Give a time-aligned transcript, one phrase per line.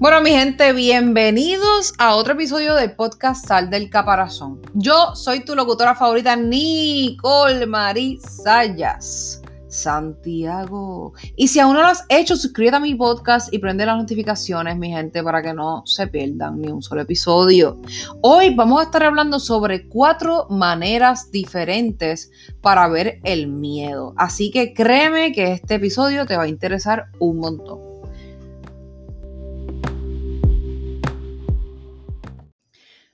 [0.00, 4.58] Bueno, mi gente, bienvenidos a otro episodio del podcast Sal del Caparazón.
[4.72, 9.42] Yo soy tu locutora favorita, Nicole Marie Sayas.
[9.68, 11.12] Santiago.
[11.36, 14.78] Y si aún no lo has hecho, suscríbete a mi podcast y prende las notificaciones,
[14.78, 17.78] mi gente, para que no se pierdan ni un solo episodio.
[18.22, 22.30] Hoy vamos a estar hablando sobre cuatro maneras diferentes
[22.62, 24.14] para ver el miedo.
[24.16, 27.89] Así que créeme que este episodio te va a interesar un montón.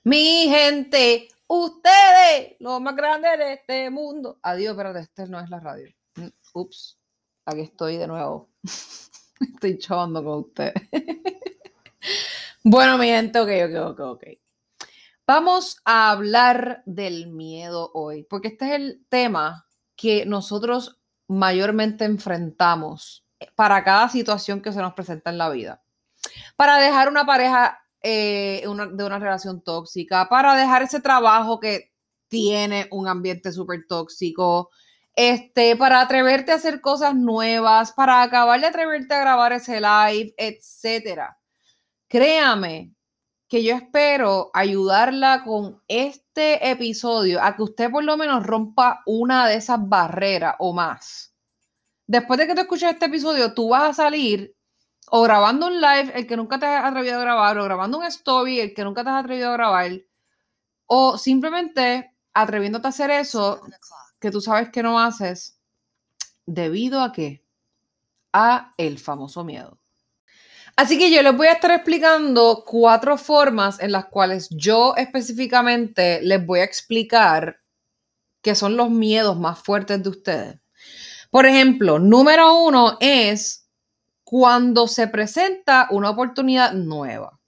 [0.07, 4.39] Mi gente, ustedes, los más grandes de este mundo.
[4.41, 5.93] Adiós, espérate, este no es la radio.
[6.15, 6.97] Mm, ups,
[7.45, 8.49] aquí estoy de nuevo.
[9.41, 10.75] Estoy chavando con ustedes.
[12.63, 14.23] bueno, mi gente, ok, ok, ok, ok.
[15.27, 23.25] Vamos a hablar del miedo hoy, porque este es el tema que nosotros mayormente enfrentamos
[23.55, 25.83] para cada situación que se nos presenta en la vida.
[26.55, 31.91] Para dejar una pareja eh, de una relación tóxica, para dejar ese trabajo que
[32.29, 34.69] tiene un ambiente súper tóxico,
[35.13, 40.33] este, para atreverte a hacer cosas nuevas, para acabar de atreverte a grabar ese live,
[40.37, 41.37] etcétera.
[42.07, 42.93] Créame
[43.49, 49.47] que yo espero ayudarla con este episodio a que usted por lo menos rompa una
[49.49, 51.35] de esas barreras o más.
[52.05, 54.56] Después de que te escuches este episodio, tú vas a salir
[55.09, 58.05] o grabando un live, el que nunca te has atrevido a grabar, o grabando un
[58.05, 59.91] story, el que nunca te has atrevido a grabar,
[60.85, 63.61] o simplemente atreviéndote a hacer eso
[64.19, 65.59] que tú sabes que no haces,
[66.45, 67.43] debido a qué?
[68.33, 69.79] A el famoso miedo.
[70.75, 76.21] Así que yo les voy a estar explicando cuatro formas en las cuales yo específicamente
[76.21, 77.59] les voy a explicar
[78.43, 80.59] qué son los miedos más fuertes de ustedes.
[81.31, 83.66] Por ejemplo, número uno es
[84.29, 87.39] cuando se presenta una oportunidad nueva.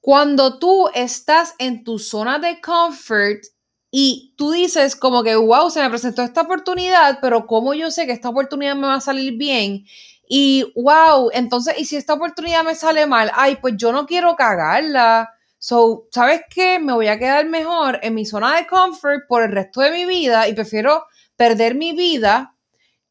[0.00, 3.42] Cuando tú estás en tu zona de comfort
[3.90, 8.06] y tú dices como que, wow, se me presentó esta oportunidad, pero ¿cómo yo sé
[8.06, 9.84] que esta oportunidad me va a salir bien?
[10.26, 13.30] Y wow, entonces, ¿y si esta oportunidad me sale mal?
[13.34, 15.34] Ay, pues yo no quiero cagarla.
[15.58, 16.78] So, ¿sabes qué?
[16.78, 20.06] Me voy a quedar mejor en mi zona de comfort por el resto de mi
[20.06, 21.04] vida y prefiero
[21.36, 22.53] perder mi vida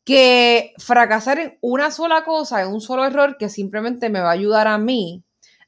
[0.04, 4.34] que fracasar en una sola cosa, en un solo error, que simplemente me va a
[4.34, 5.24] ayudar a mí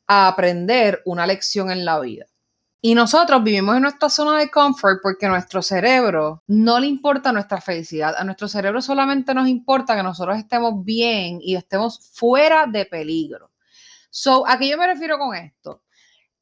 [0.08, 2.26] a aprender una lección en la vida.
[2.82, 7.32] Y nosotros vivimos en nuestra zona de confort porque a nuestro cerebro no le importa
[7.32, 8.14] nuestra felicidad.
[8.16, 13.50] A nuestro cerebro solamente nos importa que nosotros estemos bien y estemos fuera de peligro.
[14.12, 15.82] So, ¿a qué yo me refiero con esto?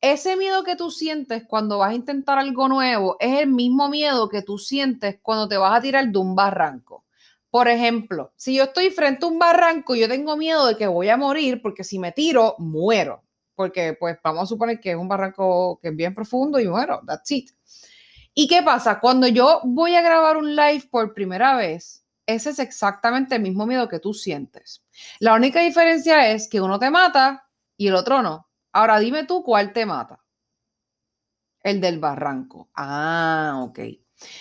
[0.02, 4.28] Ese miedo que tú sientes cuando vas a intentar algo nuevo es el mismo miedo
[4.28, 7.06] que tú sientes cuando te vas a tirar de un barranco.
[7.54, 11.10] Por ejemplo, si yo estoy frente a un barranco, yo tengo miedo de que voy
[11.10, 13.22] a morir porque si me tiro, muero.
[13.54, 17.02] Porque, pues, vamos a suponer que es un barranco que es bien profundo y muero.
[17.06, 17.52] That's it.
[18.34, 19.00] ¿Y qué pasa?
[19.00, 23.68] Cuando yo voy a grabar un live por primera vez, ese es exactamente el mismo
[23.68, 24.84] miedo que tú sientes.
[25.20, 27.48] La única diferencia es que uno te mata
[27.78, 28.48] y el otro no.
[28.72, 30.24] Ahora dime tú cuál te mata.
[31.62, 32.72] El del barranco.
[32.74, 33.80] Ah, ok.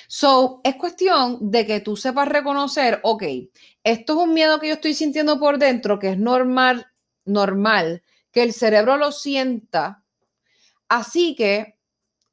[0.06, 3.22] So, es cuestión de que tú sepas reconocer, ok,
[3.84, 6.86] esto es un miedo que yo estoy sintiendo por dentro, que es normal,
[7.24, 10.04] normal, que el cerebro lo sienta.
[10.88, 11.78] Así que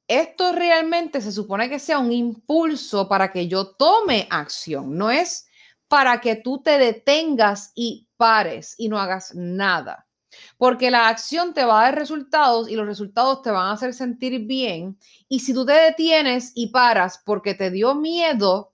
[0.08, 5.48] esto realmente se supone que sea un impulso para que yo tome acción, no es
[5.88, 10.09] para que tú te detengas y pares y no hagas nada.
[10.58, 13.94] Porque la acción te va a dar resultados y los resultados te van a hacer
[13.94, 14.98] sentir bien.
[15.28, 18.74] Y si tú te detienes y paras porque te dio miedo,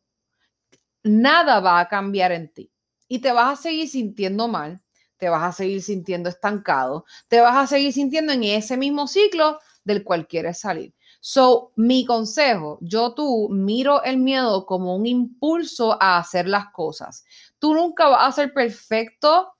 [1.04, 2.72] nada va a cambiar en ti.
[3.08, 4.82] Y te vas a seguir sintiendo mal,
[5.18, 9.60] te vas a seguir sintiendo estancado, te vas a seguir sintiendo en ese mismo ciclo
[9.84, 10.94] del cual quieres salir.
[11.22, 17.24] So, mi consejo, yo tú miro el miedo como un impulso a hacer las cosas.
[17.58, 19.54] Tú nunca vas a ser perfecto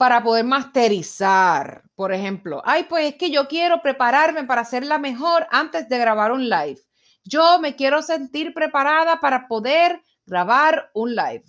[0.00, 1.82] para poder masterizar.
[1.94, 6.32] Por ejemplo, ay, pues es que yo quiero prepararme para hacerla mejor antes de grabar
[6.32, 6.80] un live.
[7.22, 11.44] Yo me quiero sentir preparada para poder grabar un live.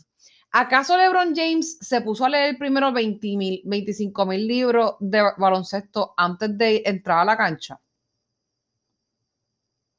[0.51, 6.13] ¿Acaso LeBron James se puso a leer primero 20 mil, 25 mil libros de baloncesto
[6.17, 7.79] antes de entrar a la cancha?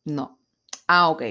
[0.05, 0.39] No.
[0.89, 1.23] Ah, ok.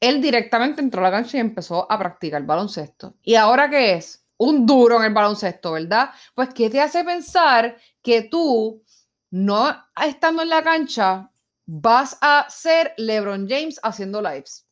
[0.00, 3.14] Él directamente entró a la cancha y empezó a practicar baloncesto.
[3.22, 4.23] ¿Y ahora qué es?
[4.38, 6.10] Un duro en el baloncesto, ¿verdad?
[6.34, 8.82] Pues, ¿qué te hace pensar que tú,
[9.30, 9.74] no
[10.06, 11.30] estando en la cancha,
[11.66, 14.66] vas a ser LeBron James haciendo lives?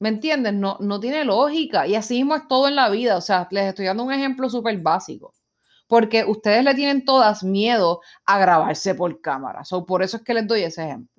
[0.00, 0.54] ¿Me entiendes?
[0.54, 1.86] No, no tiene lógica.
[1.86, 3.16] Y así mismo es todo en la vida.
[3.16, 5.34] O sea, les estoy dando un ejemplo súper básico.
[5.86, 9.64] porque ustedes le tienen todas miedo a grabarse por cámara.
[9.64, 11.13] So, por eso es que les doy ese ejemplo.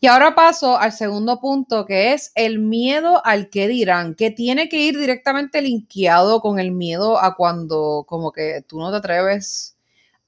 [0.00, 4.68] Y ahora paso al segundo punto, que es el miedo al que dirán, que tiene
[4.68, 9.76] que ir directamente linkeado con el miedo a cuando como que tú no te atreves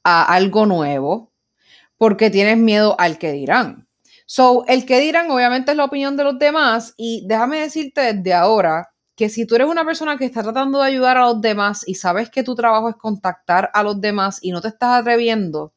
[0.03, 1.33] a algo nuevo,
[1.99, 3.89] porque tienes miedo al que dirán.
[4.27, 8.35] So, el que dirán obviamente es la opinión de los demás y déjame decirte desde
[8.35, 11.85] ahora que si tú eres una persona que está tratando de ayudar a los demás
[11.87, 15.75] y sabes que tu trabajo es contactar a los demás y no te estás atreviendo,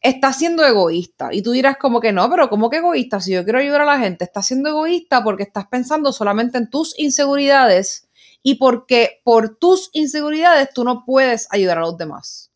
[0.00, 1.30] estás siendo egoísta.
[1.32, 3.20] Y tú dirás como que no, pero ¿cómo que egoísta?
[3.20, 6.70] Si yo quiero ayudar a la gente, estás siendo egoísta porque estás pensando solamente en
[6.70, 8.08] tus inseguridades
[8.42, 12.52] y porque por tus inseguridades tú no puedes ayudar a los demás.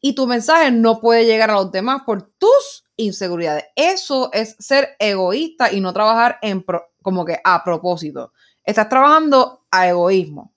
[0.00, 3.64] Y tu mensaje no puede llegar a los demás por tus inseguridades.
[3.76, 6.64] Eso es ser egoísta y no trabajar en
[7.02, 8.32] como que a propósito.
[8.64, 10.52] Estás trabajando a egoísmo.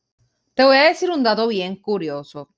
[0.53, 2.49] Te voy a decir un dato bien curioso.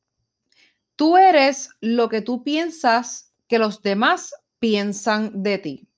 [0.95, 5.89] Tú eres lo que tú piensas que los demás piensan de ti.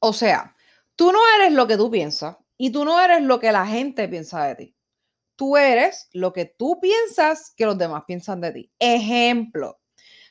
[0.00, 0.54] O sea,
[0.94, 4.08] tú no eres lo que tú piensas y tú no eres lo que la gente
[4.08, 4.76] piensa de ti.
[5.36, 8.72] Tú eres lo que tú piensas que los demás piensan de ti.
[8.78, 9.80] Ejemplo.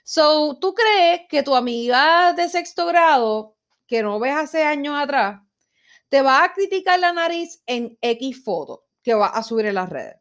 [0.03, 3.55] So, tú crees que tu amiga de sexto grado,
[3.87, 5.41] que no ves hace años atrás,
[6.09, 9.89] te va a criticar la nariz en X foto que va a subir en las
[9.89, 10.15] redes.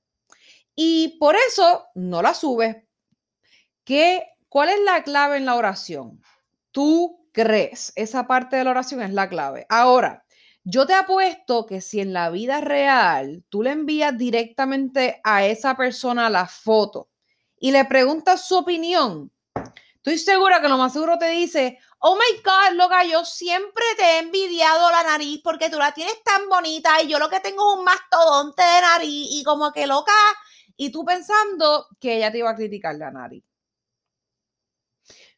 [0.75, 2.77] Y por eso no la subes.
[3.85, 6.23] ¿Qué ¿Cuál es la clave en la oración?
[6.71, 7.93] Tú crees.
[7.97, 9.67] Esa parte de la oración es la clave.
[9.69, 10.25] Ahora,
[10.63, 15.77] yo te apuesto que si en la vida real tú le envías directamente a esa
[15.77, 17.09] persona la foto
[17.59, 19.33] y le preguntas su opinión,
[19.97, 24.05] estoy segura que lo más seguro te dice, oh my God, loca, yo siempre te
[24.05, 27.73] he envidiado la nariz porque tú la tienes tan bonita y yo lo que tengo
[27.73, 30.13] es un mastodonte de nariz y como que loca,
[30.77, 33.43] y tú pensando que ella te iba a criticar la nariz.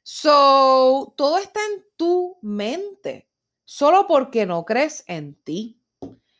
[0.09, 3.29] So, todo está en tu mente,
[3.65, 5.83] solo porque no crees en ti.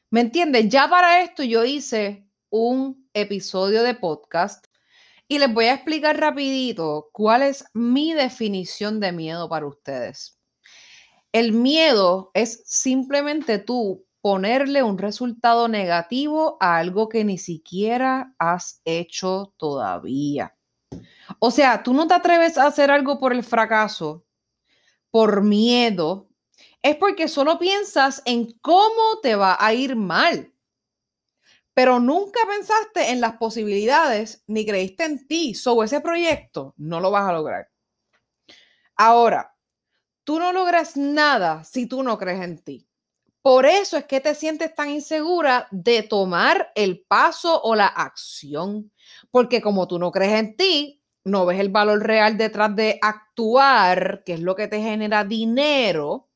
[0.09, 0.69] ¿Me entiendes?
[0.69, 4.67] Ya para esto yo hice un episodio de podcast
[5.27, 10.39] y les voy a explicar rapidito cuál es mi definición de miedo para ustedes.
[11.33, 18.81] El miedo es simplemente tú ponerle un resultado negativo a algo que ni siquiera has
[18.85, 20.56] hecho todavía.
[21.39, 24.25] O sea, tú no te atreves a hacer algo por el fracaso,
[25.11, 26.29] por miedo,
[26.83, 30.53] es porque solo piensas en cómo te va a ir mal.
[31.75, 35.55] Pero nunca pensaste en las posibilidades ni creíste en ti.
[35.55, 37.69] Sobre ese proyecto no lo vas a lograr.
[38.95, 39.55] Ahora,
[40.25, 42.86] tú no logras nada si tú no crees en ti.
[43.47, 48.91] Por eso es que te sientes tan insegura de tomar el paso o la acción.
[49.31, 54.25] Porque como tú no crees en ti, no ves el valor real detrás de actuar,
[54.27, 56.29] que es lo que te genera dinero,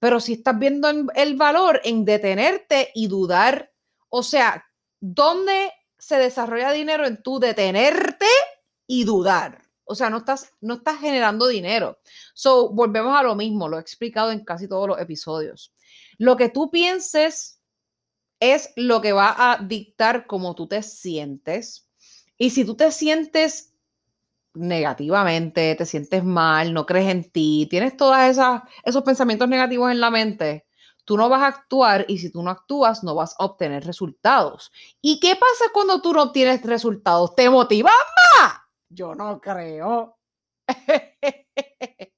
[0.00, 3.70] pero si estás viendo el valor en detenerte y dudar.
[4.08, 4.66] O sea,
[4.98, 8.26] ¿dónde se desarrolla dinero en tu detenerte
[8.84, 9.62] y dudar?
[9.84, 12.00] O sea, no estás, no estás generando dinero.
[12.34, 15.72] So, volvemos a lo mismo, lo he explicado en casi todos los episodios.
[16.18, 17.62] Lo que tú pienses
[18.40, 21.88] es lo que va a dictar cómo tú te sientes.
[22.36, 23.74] Y si tú te sientes
[24.54, 28.16] negativamente, te sientes mal, no crees en ti, tienes todos
[28.84, 30.66] esos pensamientos negativos en la mente,
[31.04, 34.72] tú no vas a actuar y si tú no actúas no vas a obtener resultados.
[35.00, 37.34] ¿Y qué pasa cuando tú no obtienes resultados?
[37.34, 37.94] ¿Te motivas
[38.40, 38.54] más?
[38.88, 40.18] Yo no creo.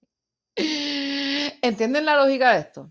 [0.56, 2.90] ¿Entienden la lógica de esto?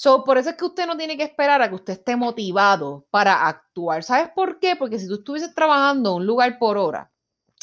[0.00, 3.06] So, por eso es que usted no tiene que esperar a que usted esté motivado
[3.10, 4.02] para actuar.
[4.02, 4.74] ¿Sabes por qué?
[4.76, 7.10] Porque si tú estuvieses trabajando un lugar por hora,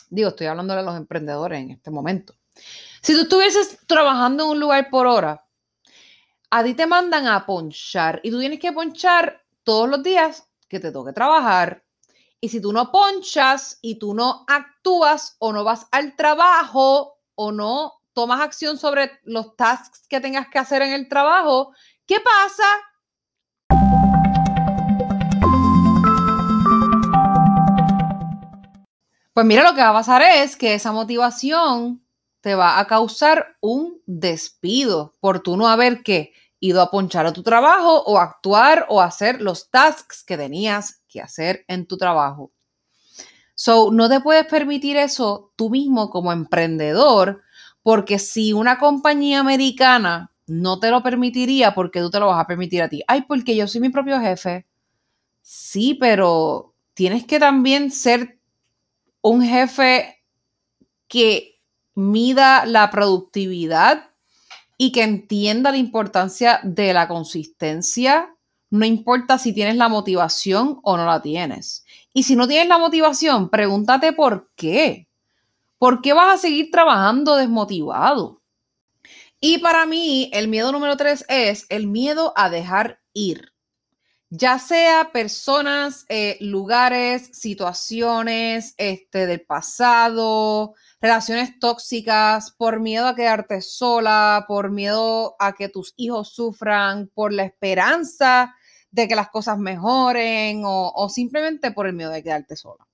[0.10, 2.34] Digo, estoy hablando de los emprendedores en este momento.
[3.02, 5.46] Si tú estuvieses trabajando en un lugar por hora,
[6.50, 10.80] a ti te mandan a ponchar y tú tienes que ponchar todos los días que
[10.80, 11.84] te toque trabajar.
[12.40, 17.52] Y si tú no ponchas y tú no actúas o no vas al trabajo o
[17.52, 21.74] no tomas acción sobre los tasks que tengas que hacer en el trabajo,
[22.08, 22.64] ¿qué pasa?
[29.34, 32.04] Pues mira, lo que va a pasar es que esa motivación
[32.42, 36.02] te va a causar un despido por tú no haber
[36.60, 41.22] ido a ponchar a tu trabajo o actuar o hacer los tasks que tenías que
[41.22, 42.52] hacer en tu trabajo.
[43.54, 47.44] So, no te puedes permitir eso tú mismo como emprendedor,
[47.84, 52.48] porque si una compañía americana no te lo permitiría, porque tú te lo vas a
[52.48, 53.04] permitir a ti?
[53.08, 54.66] Ay, porque yo soy mi propio jefe.
[55.42, 58.40] Sí, pero tienes que también ser
[59.22, 60.24] un jefe
[61.08, 61.60] que
[61.96, 64.12] mida la productividad
[64.78, 68.34] y que entienda la importancia de la consistencia.
[68.70, 71.86] No importa si tienes la motivación o no la tienes.
[72.14, 75.08] Y si no tienes la motivación, pregúntate por qué.
[75.78, 78.37] ¿Por qué vas a seguir trabajando desmotivado?
[79.40, 83.54] Y para mí, el miedo número tres es el miedo a dejar ir.
[84.30, 93.62] Ya sea personas, eh, lugares, situaciones este, del pasado, relaciones tóxicas, por miedo a quedarte
[93.62, 98.54] sola, por miedo a que tus hijos sufran, por la esperanza
[98.92, 102.86] de que las cosas mejoren o, simplemente por el miedo de quedarte sola.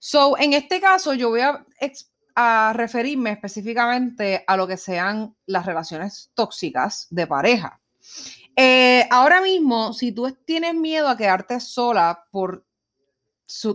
[0.00, 1.64] So, en este caso, yo voy a,
[2.36, 7.80] a, referirme específicamente a lo que sean las relaciones tóxicas de pareja.
[8.54, 12.64] Eh, ahora mismo, si tú tienes miedo a quedarte sola por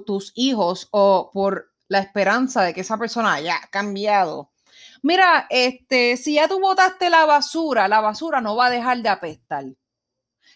[0.05, 4.51] tus hijos o por la esperanza de que esa persona haya cambiado.
[5.03, 9.09] Mira, este, si ya tú botaste la basura, la basura no va a dejar de
[9.09, 9.65] apestar.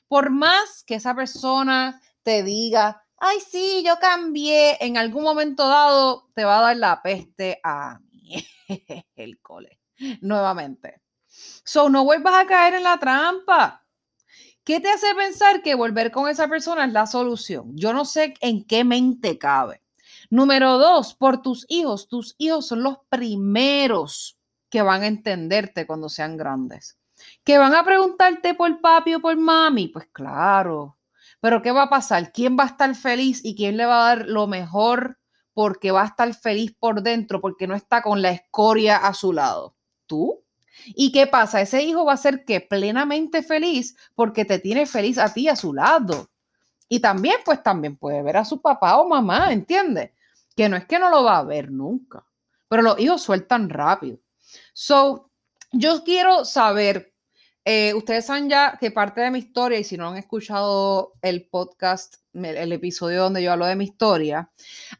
[0.08, 6.30] Por más que esa persona te diga, ay, sí, yo cambié, en algún momento dado
[6.34, 8.46] te va a dar la peste a mí,
[9.16, 9.80] el cole,
[10.22, 11.02] nuevamente.
[11.64, 13.86] So, no vuelvas a caer en la trampa.
[14.64, 17.72] ¿Qué te hace pensar que volver con esa persona es la solución?
[17.76, 19.82] Yo no sé en qué mente cabe.
[20.30, 22.08] Número dos, por tus hijos.
[22.08, 26.98] Tus hijos son los primeros que van a entenderte cuando sean grandes.
[27.44, 29.88] ¿Que van a preguntarte por papi o por mami?
[29.90, 30.98] Pues claro.
[31.46, 32.32] Pero ¿qué va a pasar?
[32.32, 35.20] ¿Quién va a estar feliz y quién le va a dar lo mejor
[35.54, 39.32] porque va a estar feliz por dentro, porque no está con la escoria a su
[39.32, 39.76] lado?
[40.08, 40.44] ¿Tú?
[40.88, 41.62] ¿Y qué pasa?
[41.62, 45.56] Ese hijo va a ser que plenamente feliz porque te tiene feliz a ti a
[45.56, 46.32] su lado.
[46.90, 50.14] Y también, pues también puede ver a su papá o mamá, ¿entiendes?
[50.56, 52.26] Que no es que no lo va a ver nunca,
[52.68, 54.18] pero los hijos sueltan rápido.
[54.74, 55.30] So,
[55.72, 57.14] yo quiero saber,
[57.68, 61.48] eh, ustedes saben ya que parte de mi historia, y si no han escuchado el
[61.48, 64.52] podcast, el, episodio donde yo hablo de mi historia,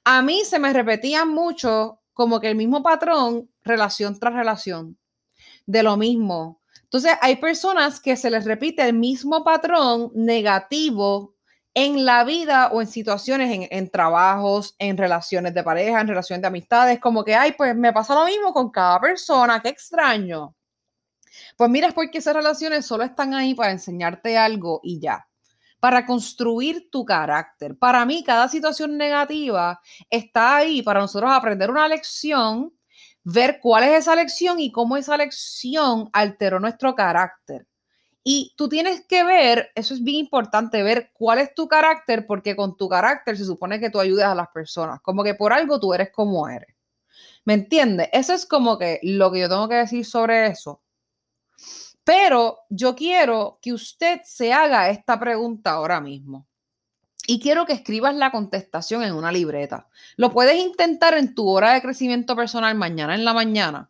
[0.04, 4.98] a mí se me repetía mucho como que el mismo patrón, relación tras relación,
[5.68, 6.62] de lo mismo.
[6.84, 11.36] Entonces, hay personas que se les repite el mismo patrón negativo
[11.76, 16.48] en la vida o en situaciones, en, trabajos, en relaciones de pareja, en relaciones de
[16.48, 20.56] amistades, como que, ay, pues me pasa lo mismo con cada persona, qué extraño.
[21.58, 25.28] Pues mira, es porque esas relaciones solo están ahí para enseñarte algo y ya,
[25.80, 27.78] para construir tu carácter.
[27.78, 32.74] Para mí, cada situación negativa está ahí para nosotros aprender una lección,
[33.24, 37.68] ver cuál es esa lección y cómo esa lección alteró nuestro carácter.
[38.28, 42.56] Y tú tienes que ver, eso es bien importante, ver cuál es tu carácter, porque
[42.56, 45.80] con tu carácter se supone que tú ayudas a las personas, como que por algo
[45.80, 46.76] tú eres como eres.
[47.46, 48.10] ¿Me entiendes?
[48.12, 50.82] Eso es como que lo que yo tengo que decir sobre eso.
[52.06, 56.48] Pero yo quiero que usted se haga esta pregunta ahora mismo.
[57.28, 59.90] Y quiero que escribas la contestación en una libreta.
[60.16, 63.90] Lo puedes intentar en tu hora de crecimiento personal mañana en la mañana.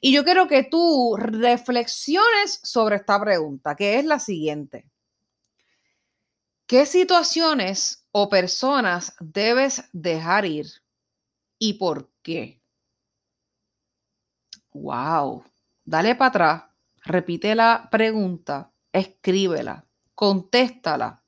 [0.00, 4.88] Y yo quiero que tú reflexiones sobre esta pregunta, que es la siguiente.
[6.68, 10.66] ¿Qué situaciones o personas debes dejar ir
[11.58, 12.60] y por qué?
[14.72, 15.44] Wow.
[15.84, 16.62] Dale para atrás,
[17.06, 21.22] repite la pregunta, escríbela, contéstala.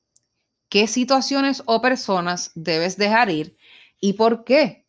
[0.69, 3.57] ¿Qué situaciones o personas debes dejar ir
[3.99, 4.85] y por qué?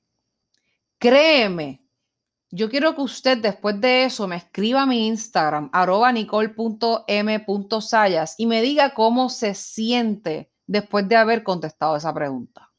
[0.99, 1.81] Créeme
[2.53, 6.75] yo quiero que usted después de eso me escriba a mi Instagram, arroba nicole.m.sayas,
[8.39, 12.73] y me diga cómo se siente después de haber contestado esa pregunta.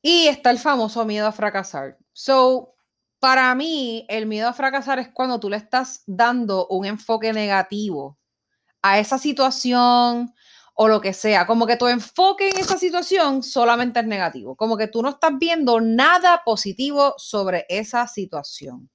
[0.00, 1.98] Y está el famoso miedo a fracasar.
[2.14, 2.76] So,
[3.20, 8.18] para mí, el miedo a fracasar es cuando tú le estás dando un enfoque negativo
[8.82, 10.32] a esa situación,
[10.80, 14.76] o lo que sea, como que tu enfoque en esa situación solamente es negativo, como
[14.76, 18.88] que tú no estás viendo nada positivo sobre esa situación.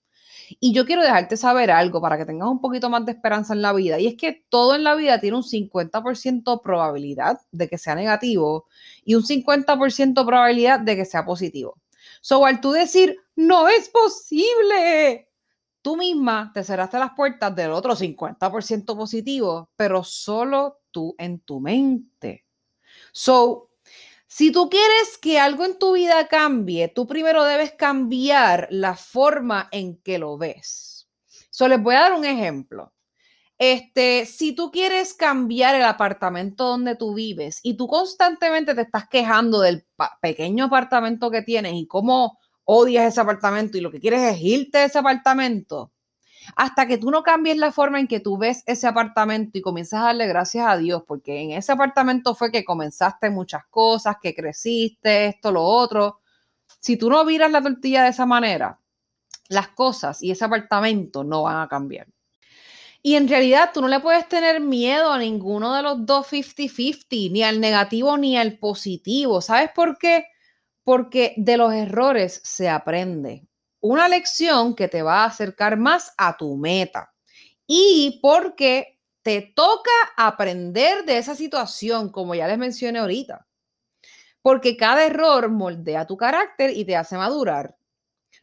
[0.61, 3.61] Y yo quiero dejarte saber algo para que tengas un poquito más de esperanza en
[3.61, 7.77] la vida, y es que todo en la vida tiene un 50% probabilidad de que
[7.77, 8.65] sea negativo
[9.03, 11.75] y un 50% probabilidad de que sea positivo.
[12.21, 15.29] So, al tú decir, no es posible,
[15.81, 21.59] tú misma te cerraste las puertas del otro 50% positivo, pero solo tú en tu
[21.59, 22.45] mente.
[23.11, 23.69] So,
[24.27, 29.69] si tú quieres que algo en tu vida cambie, tú primero debes cambiar la forma
[29.71, 31.07] en que lo ves.
[31.51, 32.93] So, les voy a dar un ejemplo.
[33.59, 39.07] Este, si tú quieres cambiar el apartamento donde tú vives y tú constantemente te estás
[39.07, 39.85] quejando del
[40.21, 44.79] pequeño apartamento que tienes y cómo odias ese apartamento y lo que quieres es irte
[44.79, 45.91] de ese apartamento,
[46.55, 50.01] hasta que tú no cambies la forma en que tú ves ese apartamento y comienzas
[50.01, 54.35] a darle gracias a Dios, porque en ese apartamento fue que comenzaste muchas cosas, que
[54.35, 56.19] creciste, esto, lo otro.
[56.79, 58.79] Si tú no miras la tortilla de esa manera,
[59.49, 62.07] las cosas y ese apartamento no van a cambiar.
[63.01, 67.31] Y en realidad tú no le puedes tener miedo a ninguno de los dos 50-50,
[67.31, 69.41] ni al negativo ni al positivo.
[69.41, 70.25] ¿Sabes por qué?
[70.83, 73.47] Porque de los errores se aprende.
[73.79, 77.13] Una lección que te va a acercar más a tu meta.
[77.65, 83.47] Y porque te toca aprender de esa situación, como ya les mencioné ahorita.
[84.41, 87.77] Porque cada error moldea tu carácter y te hace madurar.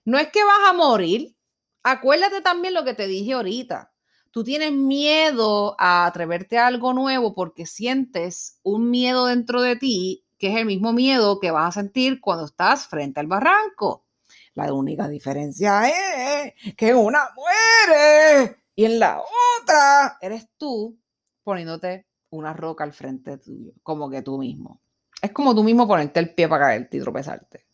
[0.05, 1.37] No es que vas a morir.
[1.83, 3.93] Acuérdate también lo que te dije ahorita.
[4.31, 10.25] Tú tienes miedo a atreverte a algo nuevo porque sientes un miedo dentro de ti
[10.41, 14.07] que es el mismo miedo que vas a sentir cuando estás frente al barranco.
[14.55, 20.99] La única diferencia es que una muere y en la otra eres tú
[21.45, 24.81] poniéndote una roca al frente tuyo, como que tú mismo.
[25.21, 27.67] Es como tú mismo ponerte el pie para caerte y tropezarte.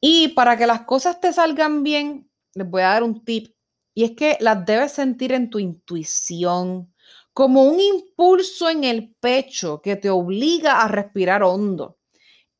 [0.00, 3.54] Y para que las cosas te salgan bien, les voy a dar un tip.
[3.94, 6.91] Y es que las debes sentir en tu intuición,
[7.32, 11.98] como un impulso en el pecho que te obliga a respirar hondo.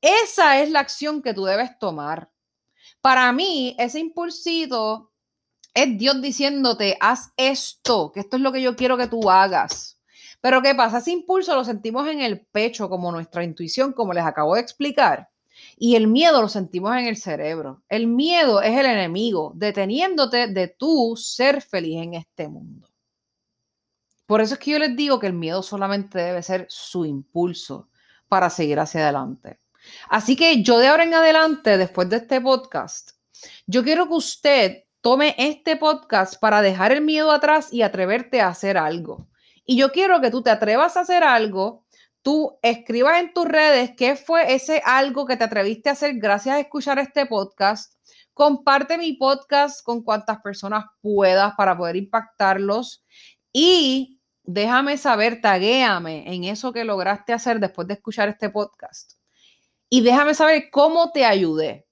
[0.01, 2.31] Esa es la acción que tú debes tomar.
[3.01, 5.13] Para mí, ese impulsito
[5.75, 9.99] es Dios diciéndote, haz esto, que esto es lo que yo quiero que tú hagas.
[10.41, 10.99] Pero ¿qué pasa?
[10.99, 15.29] Ese impulso lo sentimos en el pecho, como nuestra intuición, como les acabo de explicar.
[15.77, 17.83] Y el miedo lo sentimos en el cerebro.
[17.89, 22.92] El miedo es el enemigo, deteniéndote de tú ser feliz en este mundo.
[24.33, 27.91] Por eso es que yo les digo que el miedo solamente debe ser su impulso
[28.29, 29.61] para seguir hacia adelante.
[30.09, 33.11] Así que yo de ahora en adelante, después de este podcast,
[33.67, 38.49] yo quiero que usted tome este podcast para dejar el miedo atrás y atreverte a
[38.49, 39.29] hacer algo.
[39.67, 41.85] Y yo quiero que tú te atrevas a hacer algo
[42.23, 46.57] tú escribas en tus redes qué fue ese algo que te atreviste a hacer gracias
[46.57, 48.01] a escuchar este podcast.
[48.33, 53.05] Comparte mi podcast con cuantas personas puedas para poder impactarlos
[53.53, 59.15] y déjame saber, taguéame en eso que lograste hacer después de escuchar este podcast.
[59.89, 61.87] Y déjame saber cómo te ayudé.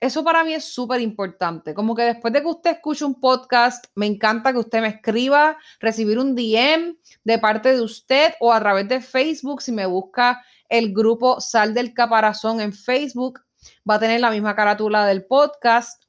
[0.00, 1.72] Eso para mí es súper importante.
[1.72, 5.56] Como que después de que usted escuche un podcast, me encanta que usted me escriba,
[5.80, 10.44] recibir un DM de parte de usted o a través de Facebook, si me busca
[10.68, 13.40] el grupo Sal del Caparazón en Facebook,
[13.88, 16.02] va a tener la misma carátula del podcast.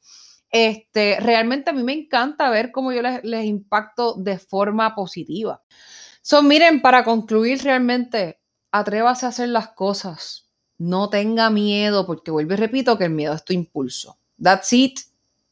[0.49, 5.61] Este, realmente a mí me encanta ver cómo yo les, impacto de forma positiva.
[6.21, 8.39] Son, miren, para concluir realmente,
[8.71, 10.45] atrévase a hacer las cosas
[10.77, 14.17] no tenga miedo, porque vuelvo y repito que el miedo es tu impulso.
[14.41, 14.99] That's it.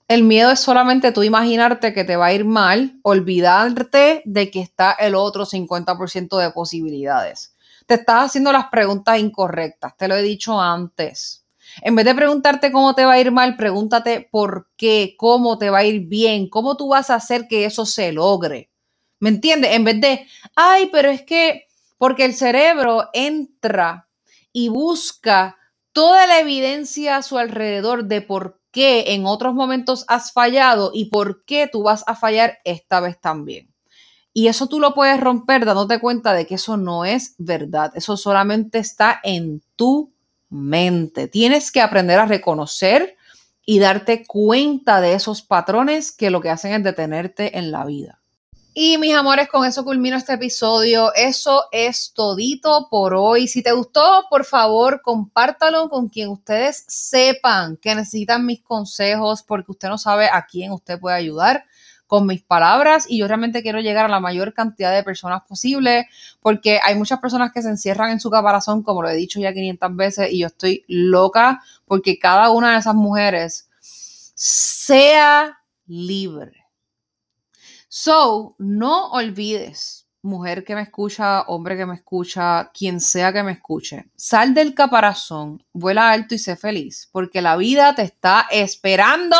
[0.07, 4.61] El miedo es solamente tú imaginarte que te va a ir mal, olvidarte de que
[4.61, 7.55] está el otro 50% de posibilidades.
[7.85, 11.42] Te estás haciendo las preguntas incorrectas, te lo he dicho antes.
[11.81, 15.69] En vez de preguntarte cómo te va a ir mal, pregúntate por qué, cómo te
[15.69, 18.69] va a ir bien, cómo tú vas a hacer que eso se logre.
[19.19, 19.71] ¿Me entiendes?
[19.71, 24.09] En vez de, ay, pero es que, porque el cerebro entra
[24.51, 25.57] y busca
[25.93, 31.05] toda la evidencia a su alrededor de por qué en otros momentos has fallado y
[31.05, 33.73] por qué tú vas a fallar esta vez también.
[34.33, 38.17] Y eso tú lo puedes romper dándote cuenta de que eso no es verdad, eso
[38.17, 40.12] solamente está en tu
[40.53, 41.27] mente.
[41.27, 43.17] Tienes que aprender a reconocer
[43.65, 48.19] y darte cuenta de esos patrones que lo que hacen es detenerte en la vida.
[48.75, 51.13] Y mis amores, con eso culmino este episodio.
[51.13, 53.47] Eso es todito por hoy.
[53.47, 59.71] Si te gustó, por favor, compártalo con quien ustedes sepan que necesitan mis consejos, porque
[59.71, 61.65] usted no sabe a quién usted puede ayudar
[62.13, 66.07] con mis palabras y yo realmente quiero llegar a la mayor cantidad de personas posible
[66.41, 69.51] porque hay muchas personas que se encierran en su caparazón, como lo he dicho ya
[69.51, 73.67] 500 veces, y yo estoy loca porque cada una de esas mujeres
[74.35, 76.67] sea libre
[77.87, 83.53] So, no olvides, mujer que me escucha, hombre que me escucha, quien sea que me
[83.53, 89.35] escuche, sal del caparazón, vuela alto y sé feliz, porque la vida te está esperando.